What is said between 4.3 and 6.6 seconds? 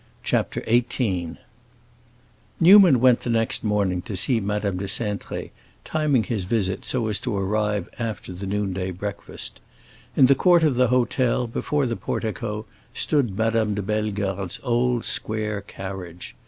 Madame de Cintré, timing his